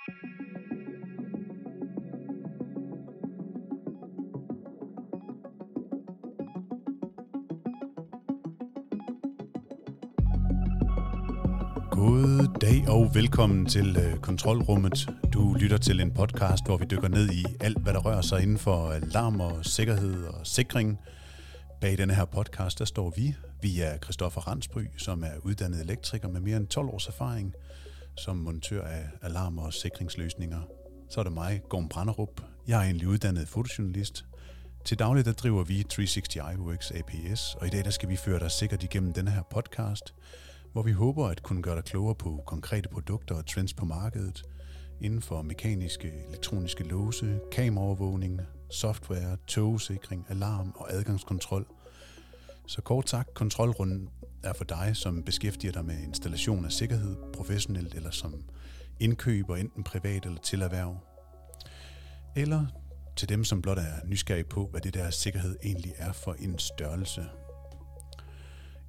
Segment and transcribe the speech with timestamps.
[0.00, 0.08] God
[12.60, 15.08] dag og velkommen til øh, Kontrolrummet.
[15.32, 18.42] Du lytter til en podcast, hvor vi dykker ned i alt, hvad der rører sig
[18.42, 20.98] inden for alarm og sikkerhed og sikring.
[21.80, 23.34] Bag denne her podcast, der står vi.
[23.62, 27.54] Vi er Christoffer Randsby, som er uddannet elektriker med mere end 12 års erfaring
[28.16, 30.60] som montør af alarmer og sikringsløsninger.
[31.10, 32.40] Så er det mig, Gorm Branderup.
[32.66, 34.24] Jeg er egentlig uddannet fotojournalist.
[34.84, 38.38] Til daglig der driver vi 360 iWorks APS, og i dag der skal vi føre
[38.38, 40.14] dig sikkert igennem denne her podcast–
[40.72, 44.42] hvor vi håber at kunne gøre dig klogere på konkrete produkter og trends på markedet
[45.00, 48.40] inden for mekaniske, elektroniske låse, kameraovervågning,
[48.70, 51.66] software, togsikring, alarm og adgangskontrol.
[52.66, 54.08] Så kort sagt, kontrolrunden
[54.42, 58.34] er for dig, som beskæftiger dig med installation af sikkerhed, professionelt eller som
[59.00, 60.96] indkøber, enten privat eller til erhverv.
[62.36, 62.66] Eller
[63.16, 66.58] til dem, som blot er nysgerrige på, hvad det der sikkerhed egentlig er for en
[66.58, 67.24] størrelse.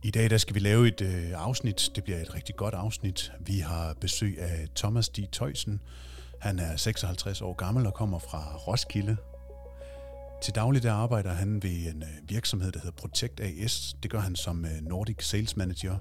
[0.04, 1.90] I dag der skal vi lave et øh, afsnit.
[1.96, 3.32] Det bliver et rigtig godt afsnit.
[3.40, 5.20] Vi har besøg af Thomas D.
[5.32, 5.80] Tøjsen.
[6.40, 9.18] Han er 56 år gammel og kommer fra Roskilde.
[10.42, 13.96] Til daglig der arbejder han ved en øh, virksomhed, der hedder Protect AS.
[14.04, 15.98] Det gør han som øh, Nordic Sales Manager.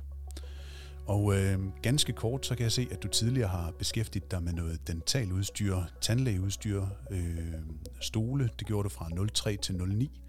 [1.06, 4.52] Og øh, ganske kort, så kan jeg se, at du tidligere har beskæftiget dig med
[4.52, 7.54] noget dentaludstyr, tandlægeudstyr, øh,
[8.00, 8.50] stole.
[8.58, 10.20] Det gjorde du fra 03 til 09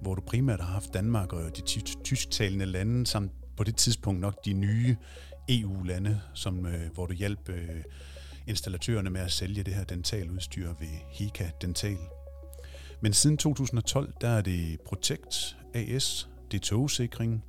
[0.00, 1.62] hvor du primært har haft Danmark og de
[2.04, 4.96] tysktalende lande, samt på det tidspunkt nok de nye
[5.48, 7.82] EU-lande, som, øh, hvor du hjalp øh,
[8.46, 11.98] installatørerne med at sælge det her dentaludstyr ved Hika Dental.
[13.02, 17.44] Men siden 2012, der er det Protect AS, det er togsikring,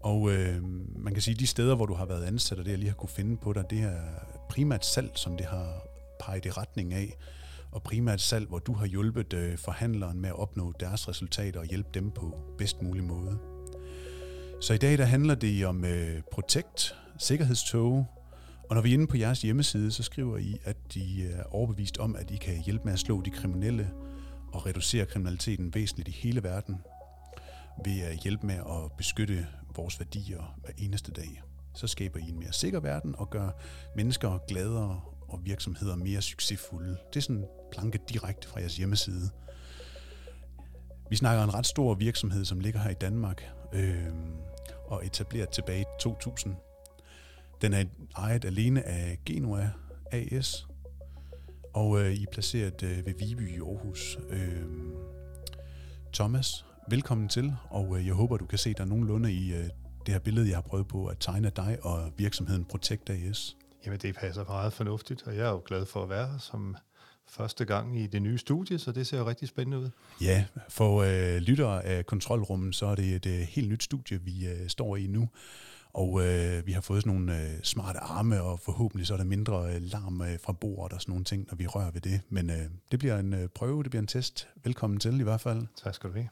[0.00, 0.62] og øh,
[0.96, 2.88] man kan sige, at de steder, hvor du har været ansat, og det jeg lige
[2.88, 4.00] har kunne finde på dig, det er
[4.50, 5.82] primært salg, som det har
[6.20, 7.16] peget i retning af.
[7.72, 11.66] Og primært salg, hvor du har hjulpet øh, forhandleren med at opnå deres resultater og
[11.66, 13.38] hjælpe dem på bedst mulig måde.
[14.60, 18.06] Så i dag der handler det om øh, Protect, sikkerhedstog,
[18.70, 21.98] og når vi er inde på jeres hjemmeside, så skriver I, at de er overbevist
[21.98, 23.90] om, at I kan hjælpe med at slå de kriminelle
[24.54, 26.76] og reducere kriminaliteten væsentligt i hele verden
[27.84, 31.42] ved at hjælpe med at beskytte vores værdier hver eneste dag.
[31.74, 33.50] Så skaber I en mere sikker verden og gør
[33.96, 36.96] mennesker gladere og virksomheder mere succesfulde.
[37.12, 39.30] Det er sådan planke direkte fra jeres hjemmeside.
[41.10, 44.12] Vi snakker en ret stor virksomhed, som ligger her i Danmark øh,
[44.86, 46.54] og etableret tilbage i 2000.
[47.62, 47.84] Den er
[48.16, 49.70] ejet alene af Genua
[50.12, 50.66] AS,
[51.74, 54.18] og øh, I er placeret øh, ved Viby i Aarhus.
[54.30, 54.62] Øh,
[56.12, 59.64] Thomas, velkommen til, og øh, jeg håber, du kan se dig nogenlunde i øh,
[60.06, 63.56] det her billede, jeg har prøvet på at tegne dig og virksomheden Protect AS.
[63.86, 66.76] Jamen, det passer meget fornuftigt, og jeg er jo glad for at være her som
[67.28, 69.90] første gang i det nye studie, så det ser jo rigtig spændende ud.
[70.20, 74.46] Ja, for øh, lyttere af kontrolrummet, så er det et øh, helt nyt studie, vi
[74.46, 75.28] øh, står i nu.
[75.94, 79.24] Og øh, vi har fået sådan nogle øh, smarte arme, og forhåbentlig så er der
[79.24, 82.20] mindre øh, larm øh, fra bordet og sådan nogle ting, når vi rører ved det.
[82.28, 82.56] Men øh,
[82.90, 84.48] det bliver en øh, prøve, det bliver en test.
[84.64, 85.66] Velkommen til i hvert fald.
[85.84, 86.28] Tak skal du have.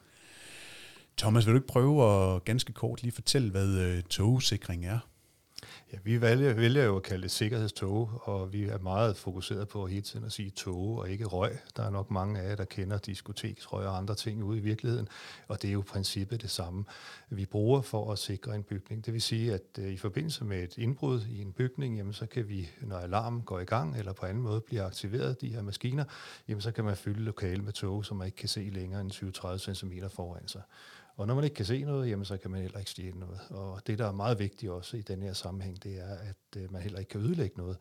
[1.19, 4.99] Thomas, vil du ikke prøve at ganske kort lige fortælle, hvad øh, togsikring er?
[5.93, 9.87] Ja, vi vælger, vælger jo at kalde det sikkerhedstog, og vi er meget fokuseret på
[9.87, 11.59] hele tiden at sige tog og ikke røg.
[11.77, 15.09] Der er nok mange af jer, der kender diskoteksrøg og andre ting ude i virkeligheden,
[15.49, 16.85] og det er jo princippet det samme,
[17.31, 19.07] vi bruger for at sikre en bygning.
[19.07, 22.27] Det vil sige, at øh, i forbindelse med et indbrud i en bygning, jamen, så
[22.27, 25.63] kan vi, når alarmen går i gang eller på anden måde bliver aktiveret, de her
[25.63, 26.05] maskiner,
[26.49, 29.13] jamen, så kan man fylde lokale med tog, som man ikke kan se længere end
[29.13, 30.63] 20-30 cm foran sig.
[31.23, 33.41] Og når man ikke kan se noget, jamen, så kan man heller ikke stjæle noget.
[33.51, 36.73] Og det, der er meget vigtigt også i den her sammenhæng, det er, at øh,
[36.73, 37.77] man heller ikke kan ødelægge noget.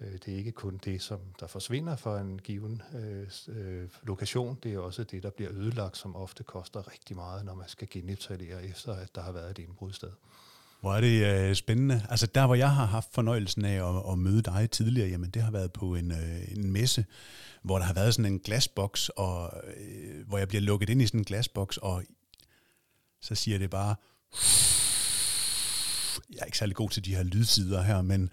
[0.00, 4.58] Øh, det er ikke kun det, som der forsvinder fra en given øh, øh, lokation,
[4.62, 7.88] det er også det, der bliver ødelagt, som ofte koster rigtig meget, når man skal
[7.90, 10.10] genetablere efter, at der har været et indbrudsted.
[10.80, 12.02] Hvor er det øh, spændende.
[12.10, 15.42] Altså der, hvor jeg har haft fornøjelsen af at, at møde dig tidligere, jamen det
[15.42, 17.04] har været på en, øh, en messe,
[17.62, 21.06] hvor der har været sådan en glasboks, og, øh, hvor jeg bliver lukket ind i
[21.06, 22.02] sådan en glasboks, og
[23.24, 23.94] så siger det bare,
[26.30, 28.30] jeg er ikke særlig god til de her lydsider her, men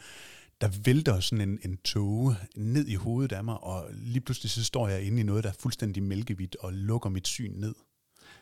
[0.61, 4.63] der vælter sådan en, en tåge ned i hovedet af mig, og lige pludselig så
[4.63, 7.75] står jeg inde i noget, der er fuldstændig mælkevidt og lukker mit syn ned.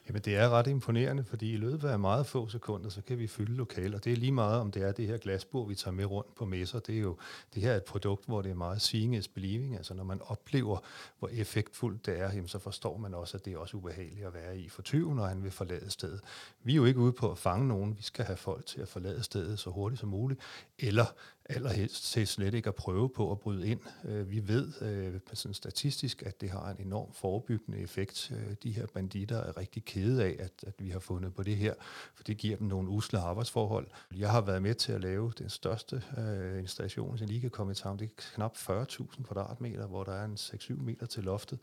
[0.09, 3.27] Jamen det er ret imponerende, fordi i løbet af meget få sekunder, så kan vi
[3.27, 3.99] fylde lokaler.
[3.99, 6.45] Det er lige meget, om det er det her glasbord, vi tager med rundt på
[6.45, 6.79] messer.
[6.79, 7.17] Det er jo
[7.53, 9.75] det her er et produkt, hvor det er meget seeing is believing.
[9.75, 10.77] Altså når man oplever,
[11.19, 14.33] hvor effektfuldt det er, jamen, så forstår man også, at det er også ubehageligt at
[14.33, 16.21] være i for tyven, når han vil forlade stedet.
[16.63, 17.97] Vi er jo ikke ude på at fange nogen.
[17.97, 20.39] Vi skal have folk til at forlade stedet så hurtigt som muligt,
[20.79, 21.05] eller
[21.49, 23.79] allerhelst til slet ikke at prøve på at bryde ind.
[24.05, 28.31] Øh, vi ved øh, sådan statistisk, at det har en enorm forebyggende effekt.
[28.35, 31.57] Øh, de her banditter er rigtig kede af, at, at vi har fundet på det
[31.57, 31.73] her,
[32.15, 33.87] for det giver dem nogle usle arbejdsforhold.
[34.15, 37.71] Jeg har været med til at lave den største øh, installation, som lige kan komme
[37.71, 37.99] i tanke.
[38.05, 41.59] Det er knap 40.000 kvadratmeter, hvor der er en 6-7 meter til loftet.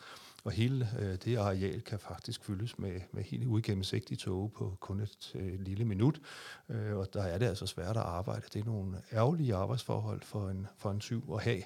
[0.46, 5.00] Og hele øh, det areal kan faktisk fyldes med, med helt uigennemsigtige tåge på kun
[5.00, 6.20] et øh, lille minut.
[6.69, 8.46] Øh, og der er det altså svært at arbejde.
[8.52, 11.62] Det er nogle ærgerlige arbejdsforhold for en, for en syv at have,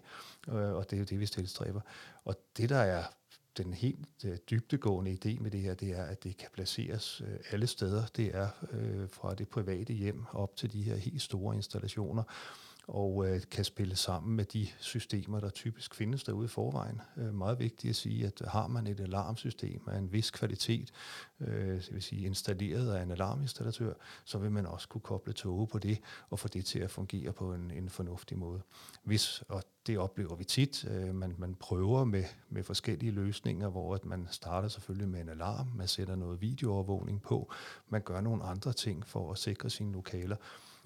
[0.49, 1.81] øh, og det er jo det, vi tilstræber.
[2.25, 3.05] Og det, der er
[3.57, 7.39] den helt øh, dybtegående idé med det her, det er, at det kan placeres øh,
[7.51, 8.07] alle steder.
[8.17, 12.23] Det er øh, fra det private hjem op til de her helt store installationer
[12.91, 17.01] og øh, kan spille sammen med de systemer, der typisk findes derude i forvejen.
[17.17, 20.91] Øh, meget vigtigt at sige, at har man et alarmsystem af en vis kvalitet,
[21.41, 23.93] øh, det vil sige installeret af en alarminstallatør,
[24.25, 25.99] så vil man også kunne koble toge på det
[26.31, 28.63] og få det til at fungere på en, en fornuftig måde.
[29.05, 33.95] Hvis, og det oplever vi tit, øh, man, man prøver med, med forskellige løsninger, hvor
[33.95, 37.53] at man starter selvfølgelig med en alarm, man sætter noget videoovervågning på,
[37.89, 40.37] man gør nogle andre ting for at sikre sine lokaler.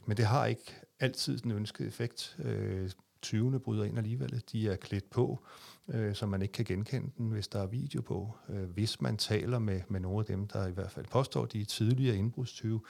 [0.06, 2.36] Men det har ikke altid den ønskede effekt.
[2.38, 2.90] Øh,
[3.26, 4.42] 20'erne bryder ind alligevel.
[4.52, 5.44] De er klædt på,
[5.88, 8.36] øh, så man ikke kan genkende den, hvis der er video på.
[8.48, 11.60] Øh, hvis man taler med, med nogle af dem, der i hvert fald påstår, de
[11.60, 12.80] er tidligere indbrudstyve,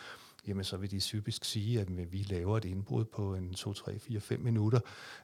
[0.47, 3.99] jamen så vil de typisk sige, at vi laver et indbrud på en 2, 3,
[3.99, 4.81] 4, 5 minutter.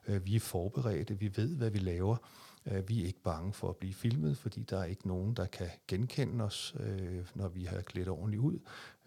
[0.08, 2.16] Øh, vi er forberedte, vi ved, hvad vi laver.
[2.66, 5.46] Øh, vi er ikke bange for at blive filmet, fordi der er ikke nogen, der
[5.46, 8.58] kan genkende os, øh, når vi har klædt ordentligt ud.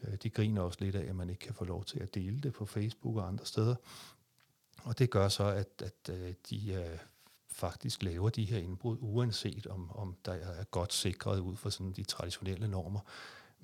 [0.04, 2.42] Øh, de griner også lidt af, at man ikke kan få lov til at dele
[2.42, 3.76] det på Facebook og andre steder.
[4.84, 6.98] Og det gør så, at, at øh, de øh,
[7.52, 11.92] faktisk laver de her indbrud, uanset om, om der er godt sikret ud fra sådan
[11.92, 13.00] de traditionelle normer.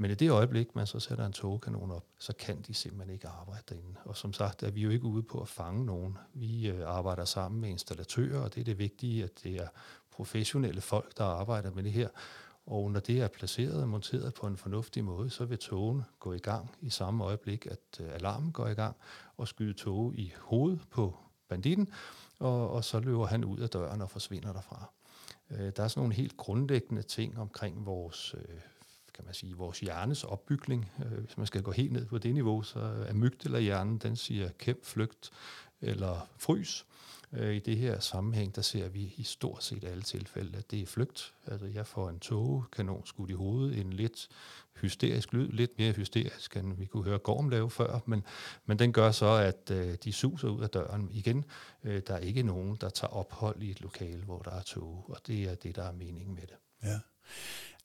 [0.02, 3.28] Men i det øjeblik, man så sætter en togkanon op, så kan de simpelthen ikke
[3.28, 4.00] arbejde derinde.
[4.06, 6.18] Og som sagt er vi jo ikke ude på at fange nogen.
[6.34, 9.68] Vi arbejder sammen med installatører, og det er det vigtige, at det er
[10.12, 12.10] professionelle folk, der arbejder med det her.
[12.69, 16.33] Og når det er placeret og monteret på en fornuftig måde, så vil togen gå
[16.33, 18.95] i gang i samme øjeblik, at øh, alarmen går i gang,
[19.38, 21.18] og skyde tog i hovedet på
[21.48, 21.89] banditten,
[22.39, 24.92] og, og så løber han ud af døren og forsvinder derfra.
[25.51, 28.60] Øh, der er sådan nogle helt grundlæggende ting omkring vores, øh,
[29.13, 30.92] kan man sige, vores hjernes opbygning.
[30.98, 34.16] hvis man skal gå helt ned på det niveau, så er mygt eller hjernen, den
[34.16, 35.31] siger kæmp, flygt
[35.81, 36.86] eller frys.
[37.34, 40.81] Øh, I det her sammenhæng, der ser vi i stort set alle tilfælde, at det
[40.81, 41.34] er flygt.
[41.48, 44.28] Altså jeg får en togekanon skudt i hovedet, en lidt
[44.81, 48.24] hysterisk lyd, lidt mere hysterisk, end vi kunne høre Gorm lave før, men,
[48.66, 51.46] men den gør så, at øh, de suser ud af døren igen.
[51.84, 55.06] Øh, der er ikke nogen, der tager ophold i et lokale, hvor der er tog,
[55.10, 56.58] og det er det, der er meningen med det.
[56.84, 57.00] Ja.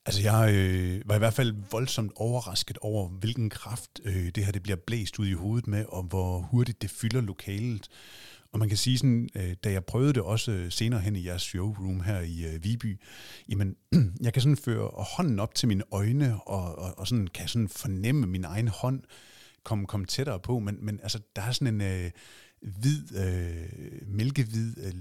[0.07, 4.53] Altså jeg øh, var i hvert fald voldsomt overrasket over, hvilken kraft øh, det her
[4.53, 7.89] det bliver blæst ud i hovedet med, og hvor hurtigt det fylder lokalet.
[8.55, 11.27] Og man kan sige sådan, øh, da jeg prøvede det også øh, senere hen i
[11.27, 13.01] jeres showroom her i øh, Viby,
[13.49, 13.77] jamen,
[14.25, 17.69] jeg kan sådan føre hånden op til mine øjne, og, og, og sådan kan sådan
[17.69, 19.03] fornemme min egen hånd
[19.65, 22.11] komme, kom tættere på, men, men altså, der er sådan en øh,
[22.61, 24.95] hvid, øh, mælkehvid, øh,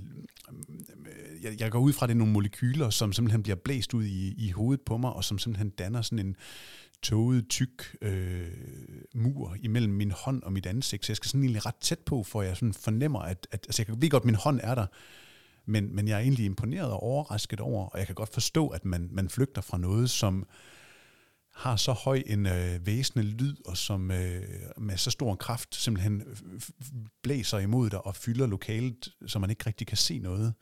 [1.43, 4.33] jeg, jeg går ud fra, det er nogle molekyler, som simpelthen bliver blæst ud i,
[4.37, 6.35] i hovedet på mig, og som simpelthen danner sådan en,
[7.03, 8.47] tåget, tyk øh,
[9.15, 12.23] mur imellem min hånd og mit ansigt, så jeg skal sådan egentlig ret tæt på,
[12.23, 14.85] for jeg sådan fornemmer, at, at altså jeg ved godt, at min hånd er der,
[15.65, 18.85] men, men jeg er egentlig imponeret og overrasket over, og jeg kan godt forstå, at
[18.85, 20.45] man, man flygter fra noget, som
[21.53, 24.41] har så høj en øh, væsende lyd, og som øh,
[24.77, 26.23] med så stor kraft simpelthen
[27.23, 30.53] blæser imod dig og fylder lokalet, så man ikke rigtig kan se noget.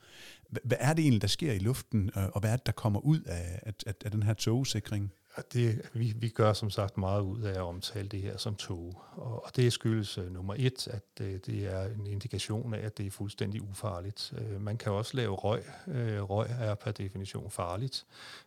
[0.64, 3.00] Hvad er det egentlig, der sker i luften, øh, og hvad er det, der kommer
[3.00, 5.12] ud af, af, af, af den her togsikring?
[5.52, 9.02] Det, vi, vi gør som sagt meget ud af at omtale det her som tog,
[9.12, 12.98] og, og det skyldes uh, nummer et, at uh, det er en indikation af, at
[12.98, 14.32] det er fuldstændig ufarligt.
[14.36, 15.62] Uh, man kan også lave røg.
[15.86, 18.06] Uh, røg er per definition farligt.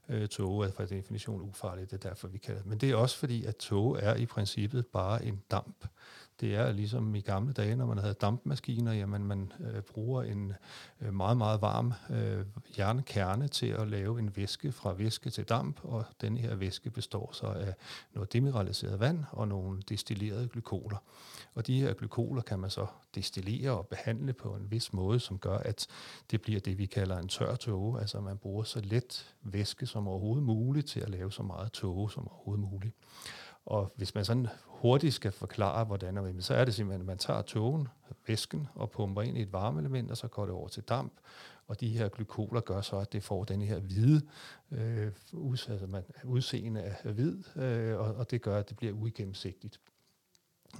[0.09, 2.69] Uh, tog er per definition ufarligt, det er derfor vi kalder det.
[2.69, 5.85] Men det er også fordi, at tog er i princippet bare en damp.
[6.39, 10.53] Det er ligesom i gamle dage, når man havde dampmaskiner, jamen man øh, bruger en
[11.01, 12.45] øh, meget, meget varm øh,
[12.77, 17.29] jernkerne til at lave en væske fra væske til damp, og den her væske består
[17.33, 17.73] så af
[18.13, 20.97] noget demineraliseret vand og nogle destillerede glykoler.
[21.55, 25.39] Og de her glykoler kan man så destillere og behandle på en vis måde, som
[25.39, 25.87] gør, at
[26.31, 27.99] det bliver det, vi kalder en tør tåge.
[28.01, 32.11] Altså man bruger så let væske som overhovedet muligt til at lave så meget tåge
[32.11, 32.95] som overhovedet muligt.
[33.65, 37.17] Og hvis man sådan hurtigt skal forklare, hvordan og så er det simpelthen, at man
[37.17, 37.87] tager togen,
[38.27, 41.13] væsken, og pumper ind i et varmeelement, og så går det over til damp.
[41.67, 44.21] Og de her glykoler gør så, at det får den her hvide
[44.71, 45.11] øh,
[45.69, 49.79] altså man, udseende af hvid, øh, og, og det gør, at det bliver uigennemsigtigt.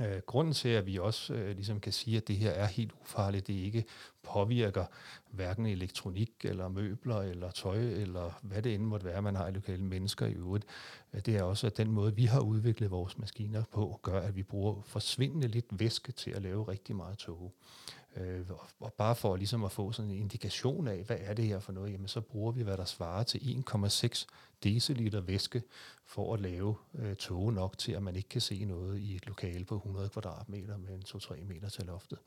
[0.02, 2.92] Øh, grunden til, at vi også øh, ligesom kan sige, at det her er helt
[3.02, 3.86] ufarligt, det ikke
[4.24, 4.86] påvirker
[5.32, 9.52] hverken elektronik eller møbler eller tøj eller hvad det end måtte være, man har i
[9.52, 10.66] lokale mennesker i øvrigt,
[11.14, 14.36] øh, det er også, at den måde, vi har udviklet vores maskiner på, gør, at
[14.36, 17.54] vi bruger forsvindende lidt væske til at lave rigtig meget tog.
[18.18, 18.46] Øh,
[18.80, 21.72] og bare for ligesom at få sådan en indikation af, hvad er det her for
[21.72, 24.26] noget, jamen så bruger vi, hvad der svarer til 1,6
[24.66, 25.64] deciliter væske
[26.06, 29.28] for at lave øh, tåge nok til, at man ikke kan se noget i et
[29.28, 32.20] lokale på 100 kvadratmeter med en 2-3 meter til loftet.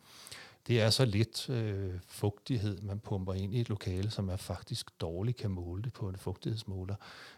[0.69, 5.01] Det er så lidt øh, fugtighed, man pumper ind i et lokale, som man faktisk
[5.01, 6.95] dårligt kan måle det på en fugtighedsmåler.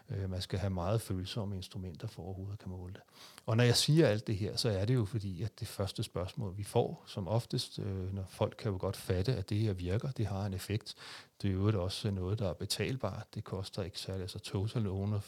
[0.09, 3.01] Øh, man skal have meget følsomme instrumenter for overhovedet at kan måle det.
[3.45, 6.03] Og når jeg siger alt det her, så er det jo fordi, at det første
[6.03, 9.73] spørgsmål, vi får, som oftest, øh, når folk kan jo godt fatte, at det her
[9.73, 10.95] virker, det har en effekt.
[11.41, 13.27] Det er jo også noget, der er betalbart.
[13.35, 15.19] Det koster ikke særlig, altså total, owner,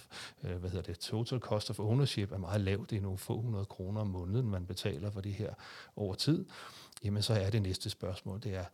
[0.43, 2.89] øh, hvad hedder det, total cost of ownership er meget lavt.
[2.89, 5.53] Det er nogle få hundrede kroner om måneden, man betaler for det her
[5.95, 6.45] over tid
[7.03, 8.65] jamen så er det næste spørgsmål, det er,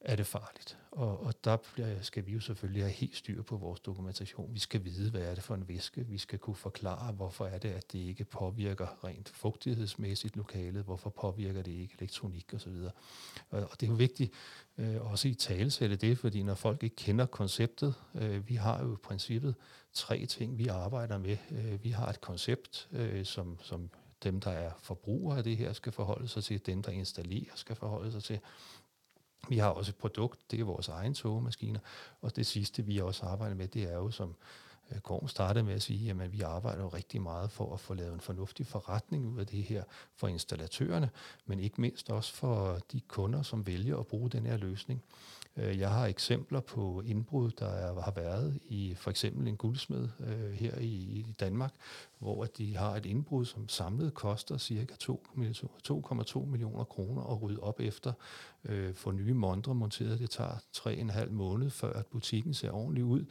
[0.00, 0.78] er det farligt?
[0.90, 1.56] Og, og der
[2.00, 4.54] skal vi jo selvfølgelig have helt styr på vores dokumentation.
[4.54, 6.06] Vi skal vide, hvad er det for en væske.
[6.06, 10.84] Vi skal kunne forklare, hvorfor er det, at det ikke påvirker rent fugtighedsmæssigt lokalet.
[10.84, 12.72] Hvorfor påvirker det ikke elektronik osv.
[13.50, 14.32] Og, og det er jo vigtigt
[14.78, 18.92] øh, også i talesætte det, fordi når folk ikke kender konceptet, øh, vi har jo
[18.92, 19.54] i princippet
[19.92, 21.36] tre ting, vi arbejder med.
[21.50, 23.90] Øh, vi har et koncept, øh, som, som
[24.22, 27.76] dem, der er forbrugere af det her, skal forholde sig til, dem, der installerer, skal
[27.76, 28.40] forholde sig til.
[29.48, 31.80] Vi har også et produkt, det er vores egen togemaskiner,
[32.20, 34.34] og det sidste, vi også arbejder med, det er jo, som
[34.92, 37.94] øh, Gorm startede med at sige, at vi arbejder jo rigtig meget for at få
[37.94, 41.10] lavet en fornuftig forretning ud af det her for installatørerne,
[41.46, 45.02] men ikke mindst også for de kunder, som vælger at bruge den her løsning.
[45.56, 50.08] Øh, jeg har eksempler på indbrud, der er, har været i for eksempel en guldsmed
[50.20, 51.74] øh, her i, i Danmark,
[52.18, 54.86] hvor at de har et indbrud, som samlet koster ca.
[55.88, 58.12] 2,2 millioner kroner at rydde op efter.
[58.64, 63.24] Øh, for nye montre monteret, det tager 3,5 måneder, før at butikken ser ordentligt ud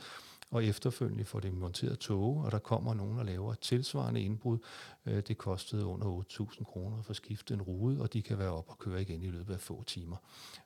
[0.56, 4.58] og efterfølgende får det monteret tog, og der kommer nogen og laver tilsvarende indbrud.
[5.06, 8.52] Øh, det kostede under 8.000 kroner for at skifte en rude, og de kan være
[8.52, 10.18] op og køre igen i løbet af få timer.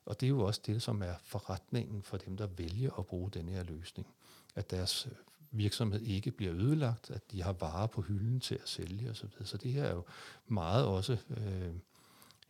[0.05, 3.31] Og det er jo også det, som er forretningen for dem, der vælger at bruge
[3.31, 4.08] den her løsning.
[4.55, 5.12] At deres øh,
[5.51, 9.29] virksomhed ikke bliver ødelagt, at de har varer på hylden til at sælge osv.
[9.29, 10.03] Så, så det her er jo
[10.48, 11.74] meget også, øh,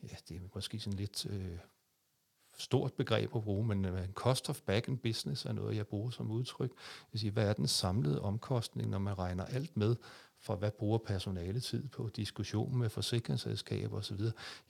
[0.04, 1.58] ja, det er måske sådan lidt øh,
[2.62, 6.10] stort begreb at bruge, men en cost of back in business er noget, jeg bruger
[6.10, 6.72] som udtryk.
[7.14, 9.96] Jeg siger, hvad er den samlede omkostning, når man regner alt med,
[10.42, 14.22] for hvad bruger personale tid på, diskussion med forsikringsselskaber osv.,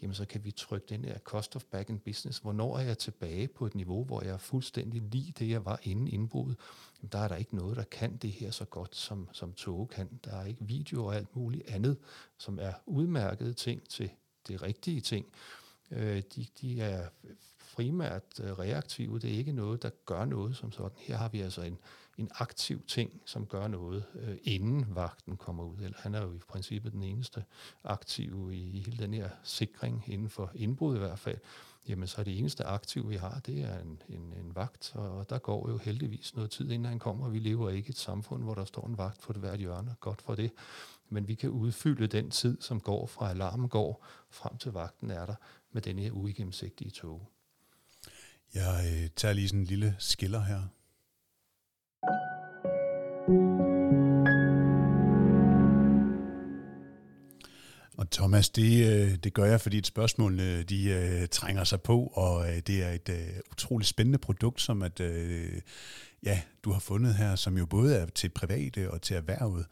[0.01, 2.39] jamen så kan vi trykke den her cost of back in business.
[2.39, 5.79] Hvornår er jeg tilbage på et niveau, hvor jeg er fuldstændig lige det, jeg var
[5.83, 6.57] inden indbruddet?
[7.01, 9.89] Jamen, der er der ikke noget, der kan det her så godt, som, som tog
[9.89, 10.19] kan.
[10.25, 11.97] Der er ikke video og alt muligt andet,
[12.37, 14.09] som er udmærkede ting til
[14.47, 15.25] det rigtige ting.
[15.91, 17.09] Øh, de, de er
[17.79, 19.19] primært øh, reaktive.
[19.19, 20.97] Det er ikke noget, der gør noget som sådan.
[20.97, 21.77] Her har vi altså en,
[22.17, 25.77] en aktiv ting, som gør noget, øh, inden vagten kommer ud.
[25.77, 27.43] Eller han er jo i princippet den eneste
[27.83, 31.37] aktive i, i hele den her sikring, inden for indbrud i hvert fald.
[31.87, 35.29] Jamen så er det eneste aktive, vi har, det er en, en, en vagt, og
[35.29, 37.29] der går jo heldigvis noget tid, inden han kommer.
[37.29, 39.95] Vi lever ikke i et samfund, hvor der står en vagt på det hvert hjørne.
[39.99, 40.51] Godt for det.
[41.09, 45.25] Men vi kan udfylde den tid, som går fra alarmen går, frem til vagten er
[45.25, 45.35] der,
[45.71, 47.31] med den her uigennemsigtige tog.
[48.53, 50.61] Jeg øh, tager lige sådan en lille skiller her.
[57.97, 60.37] Og Thomas, det, øh, det gør jeg, fordi et spørgsmål
[60.69, 64.99] de øh, trænger sig på, og øh, det er et utroligt spændende produkt, som at,
[66.23, 69.65] ja, du har fundet her, som jo både er til private og til erhvervet.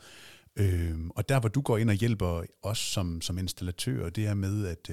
[0.56, 4.34] Øhm, og der, hvor du går ind og hjælper os som, som installatører, det er
[4.34, 4.90] med, at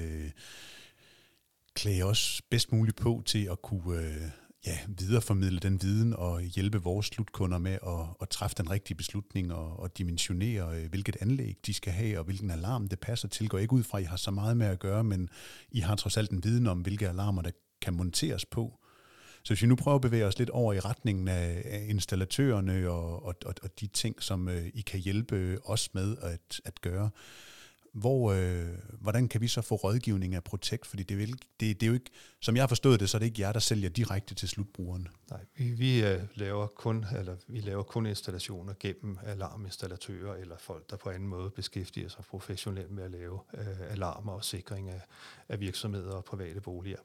[1.75, 4.29] klæde os bedst muligt på til at kunne øh,
[4.65, 9.53] ja, videreformidle den viden og hjælpe vores slutkunder med at, at træffe den rigtige beslutning
[9.53, 13.49] og, og dimensionere, øh, hvilket anlæg de skal have og hvilken alarm det passer til.
[13.49, 15.29] Går ikke ud fra, at I har så meget med at gøre, men
[15.71, 17.51] I har trods alt en viden om, hvilke alarmer, der
[17.81, 18.79] kan monteres på.
[19.43, 23.25] Så hvis vi nu prøver at bevæge os lidt over i retningen af installatørerne og,
[23.25, 27.09] og, og, og de ting, som øh, I kan hjælpe os med at, at gøre,
[27.95, 28.65] hvor, øh,
[29.01, 30.85] hvordan kan vi så få rådgivning af Protect?
[30.85, 32.11] Fordi det er, det, det er jo ikke,
[32.41, 35.07] som jeg har forstået det, så er det ikke jer, der sælger direkte til slutbrugeren.
[35.29, 40.89] Nej, vi, vi, øh, laver kun, eller vi laver kun installationer gennem alarminstallatører eller folk,
[40.89, 45.01] der på anden måde beskæftiger sig professionelt med at lave øh, alarmer og sikring af,
[45.49, 46.99] af virksomheder og private boliger.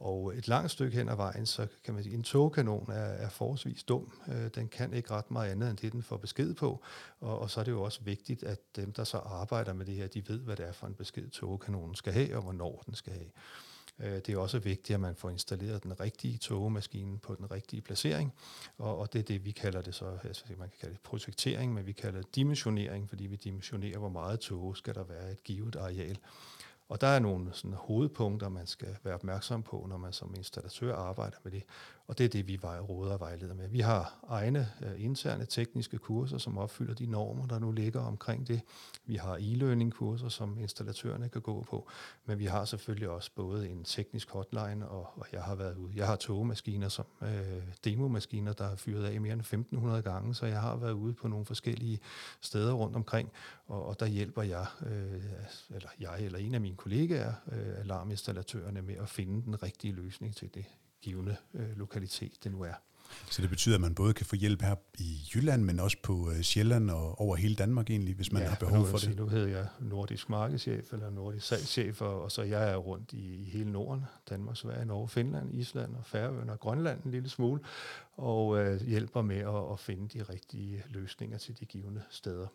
[0.00, 2.94] Og et langt stykke hen ad vejen, så kan man sige, at en togkanon er,
[2.94, 4.12] er forholdsvis dum.
[4.28, 6.82] Øh, den kan ikke ret meget andet end det, den får besked på.
[7.20, 9.94] Og, og så er det jo også vigtigt, at dem, der så arbejder med det
[9.94, 12.94] her, de ved, hvad det er for en besked, togkanonen skal have, og hvornår den
[12.94, 13.30] skal have.
[13.98, 17.82] Øh, det er også vigtigt, at man får installeret den rigtige togemaskine på den rigtige
[17.82, 18.32] placering,
[18.78, 21.74] og, og det er det, vi kalder det så, altså man kan kalde det projektering,
[21.74, 25.32] men vi kalder det dimensionering, fordi vi dimensionerer, hvor meget tog skal der være i
[25.32, 26.18] et givet areal.
[26.90, 30.94] Og der er nogle sådan, hovedpunkter, man skal være opmærksom på, når man som installatør
[30.96, 31.62] arbejder med det.
[32.10, 33.68] Og det er det, vi råder og vejleder med.
[33.68, 38.48] Vi har egne øh, interne tekniske kurser, som opfylder de normer, der nu ligger omkring
[38.48, 38.60] det.
[39.04, 41.88] Vi har e-learning-kurser, som installatørerne kan gå på.
[42.26, 45.92] Men vi har selvfølgelig også både en teknisk hotline, og, og jeg har været ude.
[45.96, 50.46] Jeg har togemaskiner som øh, demomaskiner, der er fyret af mere end 1500 gange, så
[50.46, 52.00] jeg har været ude på nogle forskellige
[52.40, 53.30] steder rundt omkring,
[53.66, 55.22] og, og der hjælper jeg, øh,
[55.70, 60.36] eller jeg eller en af mine kollegaer, øh, alarminstallatørerne, med at finde den rigtige løsning
[60.36, 60.64] til det
[61.02, 62.74] givende øh, lokalitet det nu er.
[63.30, 66.30] Så det betyder, at man både kan få hjælp her i Jylland, men også på
[66.30, 69.18] øh, Sjælland og over hele Danmark egentlig, hvis man ja, har behov for sige, det?
[69.18, 73.34] nu hedder jeg nordisk markedschef eller nordisk salgschef, og, og så jeg er rundt i,
[73.34, 77.60] i hele Norden, Danmark, Sverige, Norge, Finland, Island og Færøerne og Grønland en lille smule,
[78.12, 82.46] og øh, hjælper med at, at finde de rigtige løsninger til de givende steder.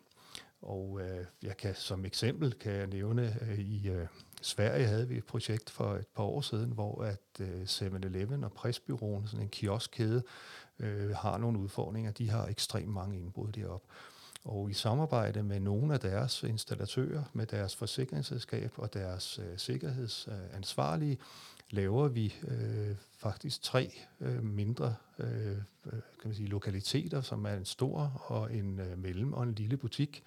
[0.62, 4.06] Og øh, jeg kan som eksempel kan jeg nævne øh, i øh,
[4.42, 8.52] Sverige havde vi et projekt for et par år siden, hvor at øh, 7-Eleven og
[8.52, 10.22] Pressbyråen, sådan en kioskkæde,
[10.78, 12.12] øh, har nogle udfordringer.
[12.12, 13.86] De har ekstremt mange indbrud deroppe.
[14.44, 21.18] Og i samarbejde med nogle af deres installatører, med deres forsikringsselskab og deres øh, sikkerhedsansvarlige,
[21.70, 25.56] laver vi øh, faktisk tre øh, mindre øh, øh
[25.92, 29.76] kan man sige, lokaliteter, som er en stor og en øh, mellem og en lille
[29.76, 30.24] butik,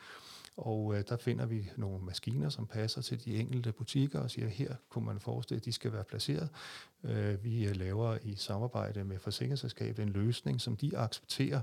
[0.60, 4.48] og øh, der finder vi nogle maskiner, som passer til de enkelte butikker og siger,
[4.48, 6.50] her kunne man forestille, at de skal være placeret.
[7.04, 11.62] Øh, vi øh, laver i samarbejde med forsikringsselskabet en løsning, som de accepterer,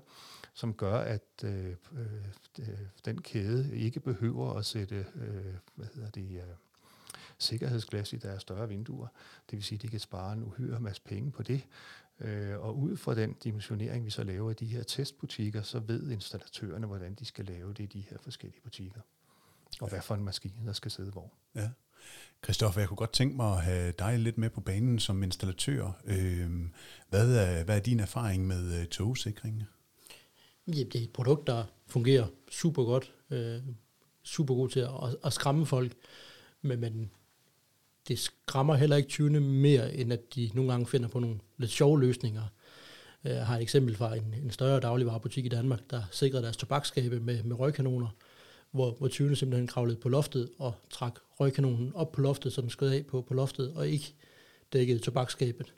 [0.55, 1.75] som gør, at øh, øh,
[2.59, 2.67] øh,
[3.05, 6.43] den kæde ikke behøver at sætte øh, hvad hedder det, øh,
[7.38, 9.07] sikkerhedsglas i deres større vinduer.
[9.50, 11.62] Det vil sige, at de kan spare en uhyre masse penge på det.
[12.20, 16.11] Øh, og ud fra den dimensionering, vi så laver i de her testbutikker, så ved
[16.11, 19.00] installatørerne, hvordan de skal lave det i de her forskellige butikker.
[19.81, 19.88] Og ja.
[19.88, 21.33] hvad for en maskine, der skal sidde hvor.
[21.55, 21.70] Ja.
[22.44, 26.02] Christoffer, jeg kunne godt tænke mig at have dig lidt med på banen som installatør.
[26.05, 26.50] Øh,
[27.09, 29.64] hvad, er, hvad er din erfaring med uh, togsikring?
[30.66, 33.62] Ja, det er et produkt, der fungerer super godt, øh,
[34.22, 35.92] super god til at, at skræmme folk,
[36.62, 37.11] men, men
[38.09, 41.71] det skræmmer heller ikke tyvene mere, end at de nogle gange finder på nogle lidt
[41.71, 42.42] sjove løsninger.
[43.25, 47.21] Jeg har et eksempel fra en, en større dagligvarerbutik i Danmark, der sikrede deres tobakskabe
[47.21, 48.09] med, med røgkanoner,
[48.71, 52.71] hvor, hvor tyvene simpelthen kravlede på loftet og trak røgkanonen op på loftet, så den
[52.71, 54.14] skød af på, på loftet, og ikke
[54.73, 55.73] dækkede tobakskabet.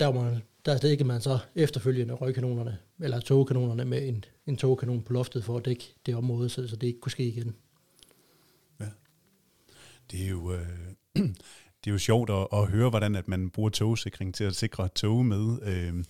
[0.00, 5.02] Der, var man, der dækkede man så efterfølgende røgkanonerne, eller togkanonerne med en, en togkanon
[5.02, 7.54] på loftet for at dække det område, så, så det ikke kunne ske igen.
[10.10, 10.68] Det er jo, øh,
[11.84, 14.88] det er jo sjovt at, at høre, hvordan at man bruger togsikring til at sikre
[14.88, 15.62] tog med.
[15.62, 16.04] Øh,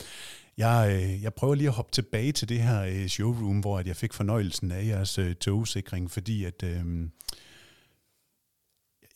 [0.57, 3.87] jeg, øh, jeg prøver lige at hoppe tilbage til det her øh, showroom, hvor at
[3.87, 6.63] jeg fik fornøjelsen af jeres øh, togsikring, fordi at...
[6.63, 7.09] Øh,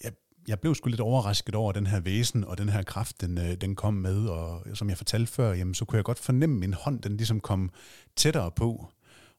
[0.05, 0.13] jeg,
[0.49, 3.55] jeg blev sgu lidt overrasket over den her væsen og den her kraft, den, øh,
[3.61, 6.75] den kom med, og som jeg fortalte før, jamen, så kunne jeg godt fornemme min
[6.75, 7.71] hånd, den ligesom kom
[8.17, 8.93] tættere på.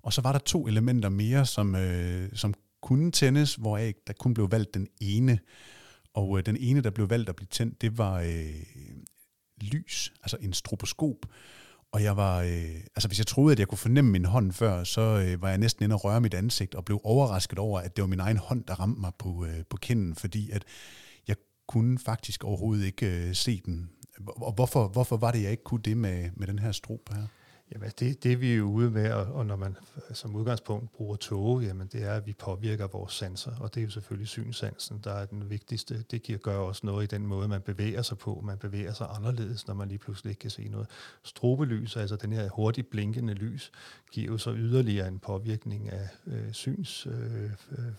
[0.04, 4.34] Og så var der to elementer mere, som, øh, som kunne tændes, hvoraf der kun
[4.34, 5.40] blev valgt den ene.
[6.14, 8.64] Og øh, den ene, der blev valgt at blive tændt, det var øh,
[9.62, 11.16] lys, altså en stroboskop.
[11.92, 14.84] Og jeg var, øh, altså hvis jeg troede, at jeg kunne fornemme min hånd før,
[14.84, 17.96] så øh, var jeg næsten inde og røre mit ansigt, og blev overrasket over, at
[17.96, 20.64] det var min egen hånd, der ramte mig på, øh, på kinden, fordi at
[21.28, 21.36] jeg
[21.68, 23.90] kunne faktisk overhovedet ikke øh, se den.
[24.28, 27.28] Og hvorfor, hvorfor var det, jeg ikke kunne det med, med den her strop her?
[27.72, 29.78] Jamen, altså, det, det vi er ude med, og når man
[30.14, 33.86] som udgangspunkt bruger tåge, jamen det er, at vi påvirker vores sanser, og det er
[33.86, 36.04] jo selvfølgelig synsansen, der er den vigtigste.
[36.12, 38.42] Det giver, gør også noget i den måde, man bevæger sig på.
[38.44, 40.88] Man bevæger sig anderledes, når man lige pludselig ikke kan se noget.
[41.24, 43.72] Strobelys, altså den her hurtigt blinkende lys,
[44.12, 47.92] giver jo så yderligere en påvirkning af øh, syns øh, øh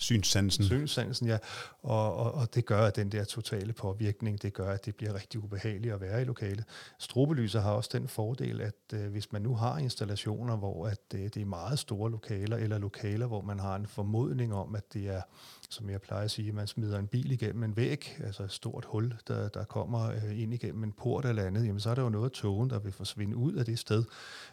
[0.00, 0.64] Synssansen.
[0.64, 1.38] Synssansen, ja.
[1.82, 5.14] Og, og, og det gør, at den der totale påvirkning, det gør, at det bliver
[5.14, 6.64] rigtig ubehageligt at være i lokalet.
[6.98, 11.20] Strobelyser har også den fordel, at øh, hvis man nu har installationer, hvor at, øh,
[11.20, 15.08] det er meget store lokaler, eller lokaler, hvor man har en formodning om, at det
[15.08, 15.22] er
[15.70, 18.84] som jeg plejer at sige, man smider en bil igennem en væg, altså et stort
[18.88, 22.02] hul, der, der kommer øh, ind igennem en port eller andet, jamen så er der
[22.02, 24.04] jo noget af togen, der vil forsvinde ud af det sted.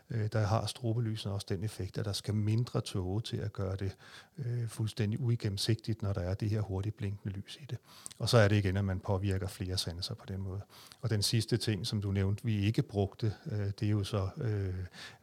[0.09, 3.75] Øh, der har strobelysene også den effekt, at der skal mindre tåge til at gøre
[3.75, 3.95] det
[4.37, 7.77] øh, fuldstændig uigennemsigtigt, når der er det her hurtigt blinkende lys i det.
[8.19, 10.61] Og så er det igen, at man påvirker flere sanser på den måde.
[11.01, 14.29] Og den sidste ting, som du nævnte, vi ikke brugte, øh, det er jo så
[14.41, 14.73] øh,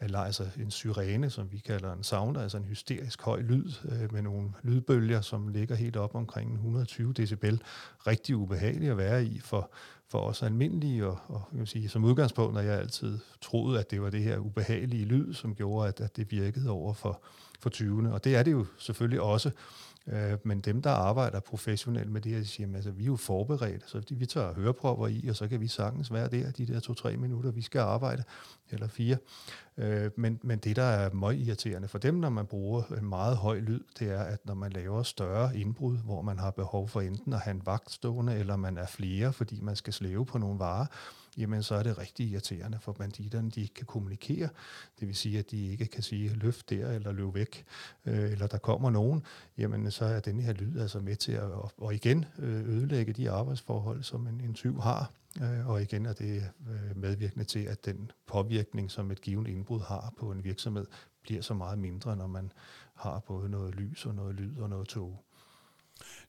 [0.01, 4.23] altså en syrene, som vi kalder en sound, altså en hysterisk høj lyd øh, med
[4.23, 7.63] nogle lydbølger, som ligger helt op omkring 120 decibel.
[8.07, 9.71] Rigtig ubehageligt at være i for,
[10.09, 13.91] for os almindelige, og, og jeg vil sige, som udgangspunkt, når jeg altid troede, at
[13.91, 17.23] det var det her ubehagelige lyd, som gjorde, at, at det virkede over for,
[17.61, 18.13] for 20'erne.
[18.13, 19.51] Og det er det jo selvfølgelig også.
[20.07, 23.17] Øh, men dem, der arbejder professionelt med det her, de siger, altså, vi er jo
[23.17, 26.81] forberedt, så vi tager hørepropper i, og så kan vi sagtens være der de der
[26.81, 28.23] to-tre minutter, vi skal arbejde,
[28.71, 29.17] eller fire.
[29.77, 33.37] Øh, men, men det, der er meget irriterende for dem, når man bruger en meget
[33.37, 37.01] høj lyd, det er, at når man laver større indbrud, hvor man har behov for
[37.01, 40.39] enten at have en vagt stående, eller man er flere, fordi man skal slæve på
[40.39, 40.87] nogle varer,
[41.39, 44.49] jamen så er det rigtig irriterende for banditterne, de ikke kan kommunikere.
[45.01, 47.65] Det vil sige, at de ikke kan sige, løft der eller løb væk,
[48.07, 49.23] øh, eller der kommer nogen.
[49.59, 53.31] Jamen så er den her lyd altså med til at og igen øh, ødelægge de
[53.31, 55.13] arbejdsforhold, som en, en tyv har.
[55.43, 59.81] Øh, og igen er det øh, medvirkende til, at den påvirkning, som et givet indbrud
[59.81, 60.87] har på en virksomhed,
[61.23, 62.53] bliver så meget mindre, når man
[62.95, 65.25] har både noget lys og noget lyd og noget tog.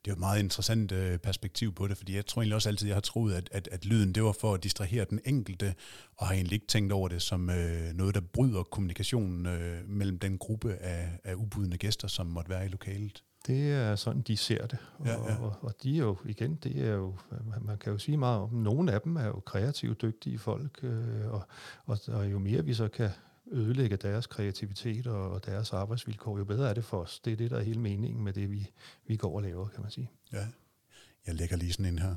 [0.06, 2.88] Det er et meget interessant øh, perspektiv på det, fordi jeg tror egentlig også altid,
[2.88, 5.76] jeg har troet, at, at, at lyden det var for at distrahere den enkelte,
[6.18, 10.20] og har egentlig ikke tænkt over det som øh, noget, der bryder kommunikationen øh, mellem
[10.20, 13.24] den gruppe af, af ubudne gæster, som måtte være i lokalet.
[13.48, 14.78] Det er sådan, de ser det.
[14.98, 15.38] Og, ja, ja.
[15.38, 17.15] Og, og de er jo, igen, det er jo,
[17.62, 21.34] man kan jo sige meget om, nogle af dem er jo kreativt dygtige folk, øh,
[21.34, 21.41] og,
[21.86, 23.10] og, og jo mere vi så kan
[23.52, 27.20] ødelægge deres kreativitet og, og deres arbejdsvilkår, jo bedre er det for os.
[27.20, 28.72] Det er det, der er hele meningen med det, vi,
[29.08, 30.12] vi går og laver, kan man sige.
[30.34, 30.48] Ja,
[31.28, 32.16] jeg lægger lige sådan en her.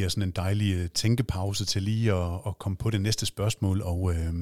[0.00, 3.82] Giver sådan en dejlig øh, tænkepause til lige at, at komme på det næste spørgsmål,
[3.82, 4.34] og øh,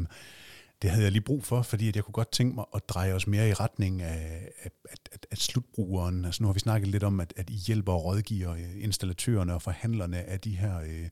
[0.82, 3.12] det havde jeg lige brug for, fordi at jeg kunne godt tænke mig at dreje
[3.12, 6.24] os mere i retning af, af, af, af slutbrugeren.
[6.24, 9.54] Altså nu har vi snakket lidt om, at, at I hjælper og rådgiver øh, installatørerne
[9.54, 11.08] og forhandlerne af de her øh,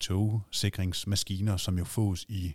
[0.00, 2.54] togsikringsmaskiner, som jo fås i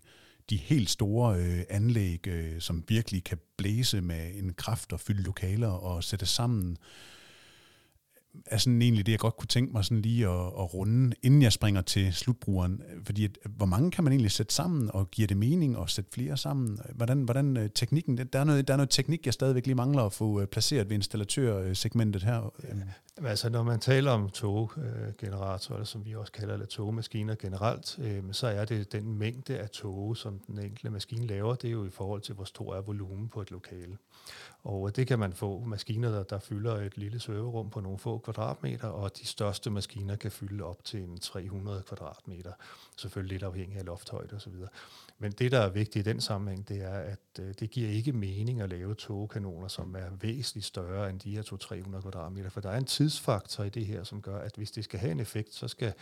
[0.50, 5.24] de helt store øh, anlæg, øh, som virkelig kan blæse med en kraft og fylde
[5.24, 6.78] lokaler og sætte sammen
[8.46, 11.42] er sådan egentlig det, jeg godt kunne tænke mig sådan lige at, at runde, inden
[11.42, 12.82] jeg springer til slutbrugeren.
[13.06, 16.12] Fordi at, hvor mange kan man egentlig sætte sammen, og giver det mening at sætte
[16.14, 16.80] flere sammen?
[16.96, 20.04] Hvordan, hvordan øh, teknikken, der er, noget, der er noget teknik, jeg stadigvæk lige mangler
[20.04, 22.54] at få øh, placeret ved installatørsegmentet her.
[22.64, 28.24] Ja, altså når man taler om toggeneratorer, som vi også kalder det togmaskiner generelt, øh,
[28.32, 31.86] så er det den mængde af tog, som den enkelte maskine laver, det er jo
[31.86, 33.98] i forhold til, hvor stor er volumen på et lokale.
[34.64, 38.18] Og det kan man få maskiner, der, der fylder et lille serverrum på nogle få
[38.24, 42.54] kvadratmeter, og de største maskiner kan fylde op til en 300 kvadratmeter.
[42.98, 44.54] Selvfølgelig lidt afhængig af lofthøjde osv.
[45.20, 48.12] Men det, der er vigtigt i den sammenhæng, det er, at øh, det giver ikke
[48.14, 52.70] mening at lave togkanoner, som er væsentligt større end de her 200-300 kvadratmeter, for der
[52.70, 55.54] er en tidsfaktor i det her, som gør, at hvis det skal have en effekt,
[55.54, 55.94] så skal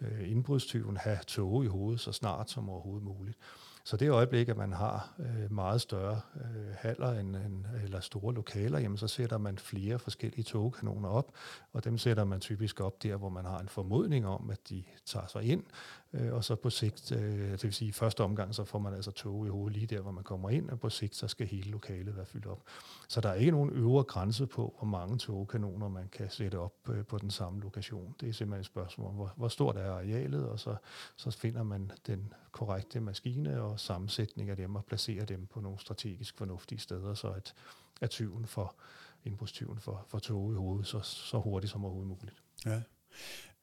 [0.00, 3.38] øh, indbrudstyven have tog i hovedet så snart som overhovedet muligt.
[3.86, 8.34] Så det øjeblik, at man har øh, meget større øh, haller end, end, eller store
[8.34, 11.32] lokaler, jamen så sætter man flere forskellige togkanoner op,
[11.72, 14.84] og dem sætter man typisk op der, hvor man har en formodning om, at de
[15.04, 15.64] tager sig ind,
[16.12, 18.94] øh, og så på sigt, øh, det vil sige i første omgang, så får man
[18.94, 21.46] altså tog i hovedet lige der, hvor man kommer ind, og på sigt, så skal
[21.46, 22.62] hele lokalet være fyldt op.
[23.08, 26.88] Så der er ikke nogen øvre grænse på, hvor mange togkanoner man kan sætte op
[26.90, 28.14] øh, på den samme lokation.
[28.20, 30.76] Det er simpelthen et spørgsmål om, hvor, hvor stort er arealet, og så,
[31.16, 35.78] så finder man den korrekte maskine og sammensætning af dem og placerer dem på nogle
[35.78, 37.54] strategisk fornuftige steder, så at,
[38.00, 38.74] at tyven for
[39.24, 42.42] indbrudstyven for, for tog i hovedet så, så hurtigt som overhovedet muligt.
[42.66, 42.82] Ja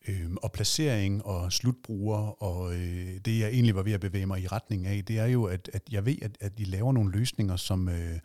[0.08, 4.42] øh, og placering og slutbruger, og øh, det jeg egentlig var ved at bevæge mig
[4.42, 7.12] i retning af, det er jo, at, at jeg ved, at, at I laver nogle
[7.12, 8.20] løsninger, som øh,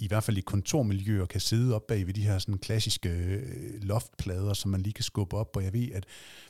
[0.00, 3.82] i hvert fald i kontormiljøer kan sidde op bag ved de her sådan klassiske øh,
[3.82, 6.04] loftplader, som man lige kan skubbe op, og jeg ved, at